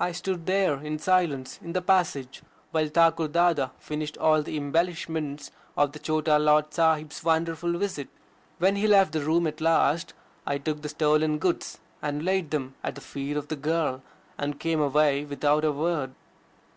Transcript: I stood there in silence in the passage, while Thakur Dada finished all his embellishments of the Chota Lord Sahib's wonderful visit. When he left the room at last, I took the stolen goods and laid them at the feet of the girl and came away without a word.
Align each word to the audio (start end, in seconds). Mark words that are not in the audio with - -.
I 0.00 0.10
stood 0.10 0.46
there 0.46 0.82
in 0.82 0.98
silence 0.98 1.60
in 1.62 1.74
the 1.74 1.80
passage, 1.80 2.42
while 2.72 2.88
Thakur 2.88 3.28
Dada 3.28 3.68
finished 3.78 4.18
all 4.18 4.38
his 4.42 4.48
embellishments 4.56 5.52
of 5.76 5.92
the 5.92 6.00
Chota 6.00 6.40
Lord 6.40 6.74
Sahib's 6.74 7.22
wonderful 7.22 7.78
visit. 7.78 8.08
When 8.58 8.74
he 8.74 8.88
left 8.88 9.12
the 9.12 9.20
room 9.20 9.46
at 9.46 9.60
last, 9.60 10.12
I 10.44 10.58
took 10.58 10.82
the 10.82 10.88
stolen 10.88 11.38
goods 11.38 11.78
and 12.02 12.24
laid 12.24 12.50
them 12.50 12.74
at 12.82 12.96
the 12.96 13.00
feet 13.00 13.36
of 13.36 13.46
the 13.46 13.54
girl 13.54 14.02
and 14.36 14.58
came 14.58 14.80
away 14.80 15.24
without 15.24 15.64
a 15.64 15.70
word. 15.70 16.16